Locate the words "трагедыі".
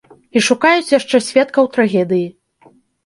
1.77-2.27